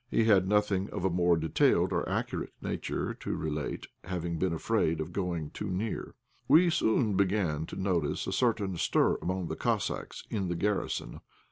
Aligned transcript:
He 0.09 0.23
had 0.23 0.47
nothing 0.47 0.89
of 0.89 1.05
a 1.05 1.11
more 1.11 1.37
detailed 1.37 1.93
or 1.93 2.09
accurate 2.09 2.53
nature 2.59 3.13
to 3.13 3.35
relate, 3.35 3.85
having 4.05 4.39
been 4.39 4.51
afraid 4.51 4.99
of 4.99 5.13
going 5.13 5.51
too 5.51 5.67
far. 5.77 6.15
We 6.47 6.71
soon 6.71 7.15
began 7.15 7.67
to 7.67 7.75
notice 7.75 8.25
a 8.25 8.33
certain 8.33 8.77
stir 8.77 9.17
among 9.21 9.45
the 9.47 9.55
Cossacks 9.55 10.23
in 10.31 10.47
the 10.47 10.55
garrison. 10.55 11.19